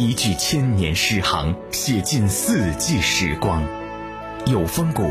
[0.00, 3.62] 一句千年诗行，写尽四季时光，
[4.46, 5.02] 有风骨，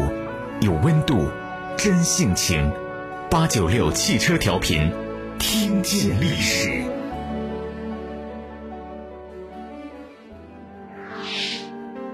[0.62, 1.29] 有温度，
[1.78, 2.72] 真性情。
[3.29, 4.92] 八九六汽车调频，
[5.38, 6.81] 听见历史。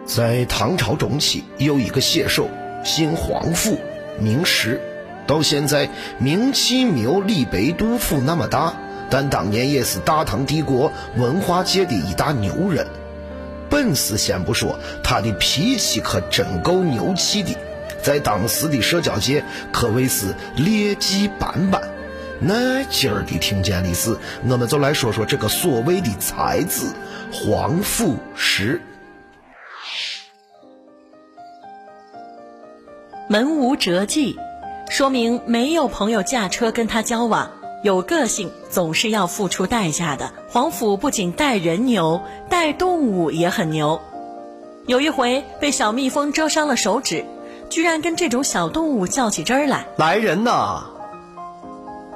[0.06, 2.50] 在唐朝中期，有一个写手，
[2.84, 3.80] 姓黄甫，
[4.20, 4.82] 名实，
[5.26, 5.88] 到现在
[6.20, 8.74] 名气没有李白、杜甫那么大。
[9.16, 12.86] 但当年也是大唐帝国文化界的一大牛人，
[13.70, 17.56] 本事先不说，他的脾气可真够牛气的，
[18.04, 21.82] 在当时的社交界可谓是劣迹斑斑。
[22.42, 26.94] 那今儿的听见的是，我们就来说说这个所谓的才子
[27.32, 28.82] 黄甫石。
[33.30, 34.38] 门无辙迹，
[34.90, 37.50] 说明没有朋友驾车跟他交往。
[37.86, 40.34] 有个性总是要付出代价的。
[40.50, 44.02] 黄甫不仅待人牛，待动物也很牛。
[44.88, 47.24] 有一回被小蜜蜂蛰伤了手指，
[47.70, 49.86] 居然跟这种小动物较起真儿来。
[49.98, 50.84] 来人呐，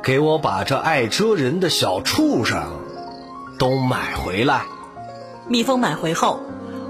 [0.01, 2.63] 给我把这爱蛰人的小畜生
[3.59, 4.63] 都买回来。
[5.47, 6.39] 蜜蜂买回后，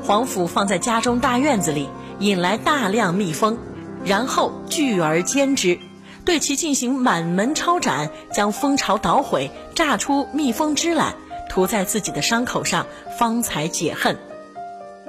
[0.01, 3.57] 黄甫放在家中大院子里，引来大量蜜蜂，
[4.05, 5.77] 然后聚而歼之。
[6.25, 11.15] 对其进行满门抄斩，将蜂巢捣毁，榨出蜜蜂汁来，
[11.49, 12.85] 涂在自己的伤口上，
[13.17, 14.17] 方才解恨。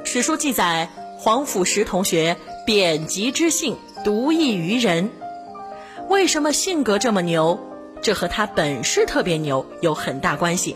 [0.04, 5.10] 史书记载，黄甫石同学贬极之性，独异于人。
[6.08, 7.60] 为什么性格这么牛？
[8.02, 10.74] 这和他本事特别牛有很大关系。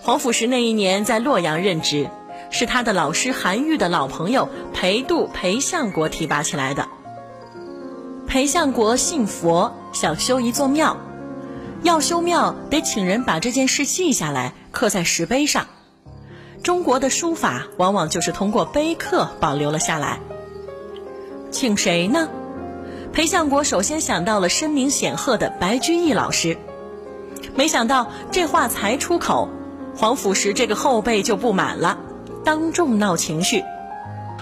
[0.00, 2.08] 黄甫石那一年在洛阳任职，
[2.50, 6.88] 是他的老师韩愈的老朋友裴度、裴相国提拔起来的。
[8.28, 10.98] 裴相国信佛，想修一座庙。
[11.82, 15.66] 要修庙，得请人把这件事记下来，刻在石碑上。
[16.62, 20.20] 中国的书法往往就是通过碑刻保留了下来。
[21.50, 22.28] 请谁呢？
[23.14, 26.58] 裴相国首先想到了声名显赫的白居易老师。
[27.54, 29.48] 没想到这话才出口，
[29.96, 31.98] 黄甫石这个后辈就不满了，
[32.44, 33.64] 当众闹情绪。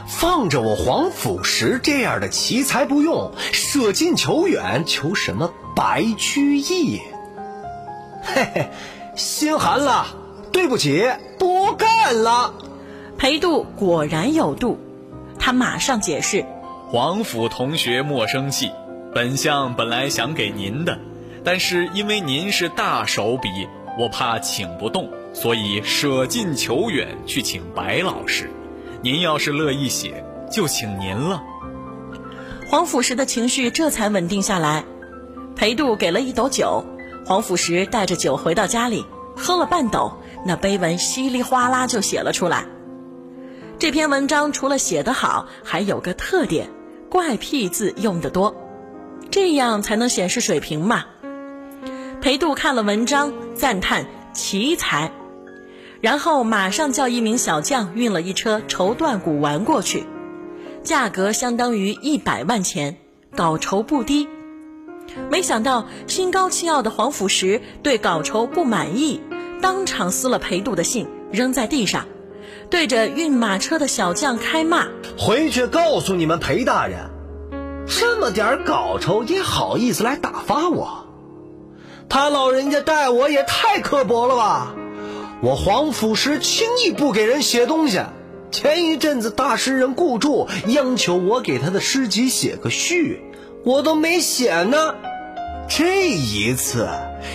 [0.06, 7.00] 放着我黄甫石这样的奇才不用，舍近求远，求什么白居易？
[8.22, 8.69] 嘿嘿，
[9.17, 10.06] 心寒了，
[10.53, 11.05] 对不起，
[11.39, 12.55] 不干了。
[13.19, 14.78] 裴度果然有度，
[15.39, 16.44] 他马上解释：
[16.88, 18.71] 黄甫同学莫生气，
[19.15, 20.99] 本相本来想给您的，
[21.44, 23.49] 但是因为您是大手笔，
[23.99, 28.50] 我怕请不动，所以舍近求远去请白老师。
[29.03, 31.43] 您要是乐意写，就请您了。
[32.69, 34.84] 黄甫石的情绪这才稳定下来。
[35.55, 36.84] 裴度给了一斗酒，
[37.25, 39.06] 黄甫石带着酒回到家里，
[39.37, 42.67] 喝了半斗，那碑文稀里哗啦就写了出来。
[43.79, 46.71] 这篇文章除了写得好，还有个特点，
[47.09, 48.56] 怪僻字用得多，
[49.31, 51.05] 这样才能显示水平嘛。
[52.21, 55.12] 裴度看了文章，赞叹奇才。
[56.01, 60.07] 然后马上叫一名小将运了一车绸缎古玩过去，
[60.83, 62.99] 价格相当于一百万钱，
[63.34, 64.29] 稿酬不低。
[65.31, 69.23] 没想到心高气傲的黄甫石对稿酬不满意，
[69.62, 72.06] 当场撕了裴度的信扔在地上，
[72.69, 77.11] 对着运马车的小将开骂：“回去告诉你们裴大人，
[77.87, 81.06] 这么点稿酬也好意思来打发我？
[82.09, 84.75] 他老人家待我也太刻薄了吧！”
[85.43, 88.01] 我黄甫石轻易不给人写东西。
[88.51, 93.21] 前一阵子大诗人顾祝央求我给他的诗集写个序，
[93.65, 94.95] 我都没写呢。
[95.69, 96.89] 这一次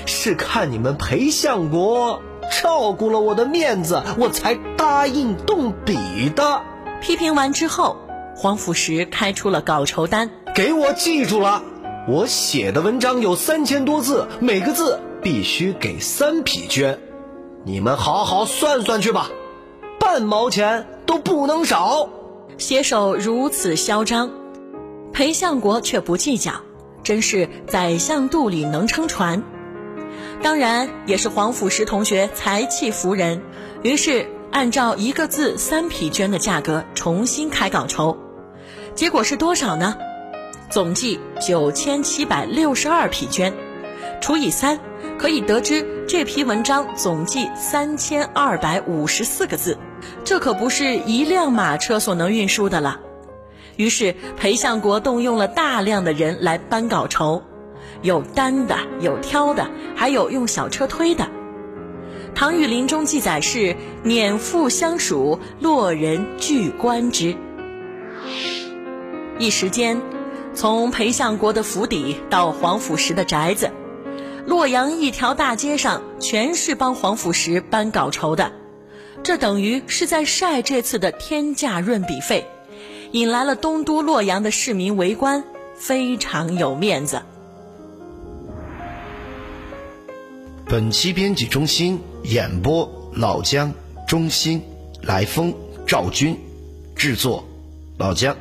[0.07, 2.21] 是看你们裴相国
[2.63, 6.63] 照顾了我的面子，我才答应动笔的。
[7.01, 7.97] 批评完之后，
[8.35, 11.61] 黄甫石开出了稿酬单，给我记住了。
[12.07, 16.97] 我写的文章有三千多字，每个字必须给三匹绢。
[17.63, 19.29] 你们好好算算去吧，
[19.99, 22.09] 半毛钱都不能少。
[22.57, 24.31] 写手如此嚣张，
[25.13, 26.53] 裴相国却不计较，
[27.03, 29.43] 真是宰相肚里能撑船。
[30.41, 33.43] 当然，也是黄甫石同学才气服人，
[33.83, 38.17] 于是按照一个字三匹绢的价格重新开稿酬。
[38.95, 39.95] 结果是多少呢？
[40.71, 43.53] 总计九千七百六十二匹绢，
[44.19, 44.79] 除以三。
[45.21, 49.77] 可以得知，这批文章总计三千二百五十四个字，
[50.23, 52.99] 这可不是一辆马车所能运输的了。
[53.75, 57.43] 于是，裴相国动用了大量的人来搬稿酬，
[58.01, 61.27] 有担的，有挑的，还有用小车推的。
[62.33, 67.37] 唐玉林中记载是“辇父相属，洛人俱观之”。
[69.37, 70.01] 一时间，
[70.55, 73.69] 从裴相国的府邸到皇甫石的宅子，
[74.47, 78.51] 洛阳一条大街上全是帮皇甫石搬稿酬的，
[79.23, 82.47] 这等于是在晒这次的天价润笔费，
[83.11, 85.43] 引来了东都洛阳的市民围观，
[85.75, 87.21] 非常有面子。
[90.65, 93.73] 本期编辑中心演播：老姜、
[94.07, 94.61] 中心、
[95.01, 95.53] 来风、
[95.85, 96.37] 赵军，
[96.95, 97.45] 制作：
[97.97, 98.35] 老姜。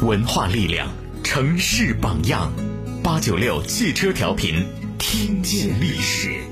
[0.00, 0.88] 文化力量，
[1.22, 2.50] 城市榜样，
[3.02, 4.66] 八九六汽车调频，
[4.98, 6.49] 听见历史。